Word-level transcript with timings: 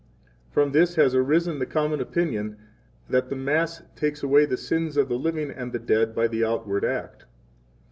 From 0.49 0.71
this 0.71 0.95
has 0.95 1.13
arisen 1.13 1.59
the 1.59 1.67
common 1.67 2.01
opinion 2.01 2.57
that 3.07 3.29
the 3.29 3.35
Mass 3.35 3.77
23 3.81 3.95
takes 3.95 4.23
away 4.23 4.45
the 4.45 4.57
sins 4.57 4.97
of 4.97 5.09
the 5.09 5.15
living 5.15 5.51
and 5.51 5.71
the 5.73 5.77
dead 5.77 6.15
by 6.15 6.27
the 6.27 6.43
outward 6.43 6.83
act. 6.83 7.25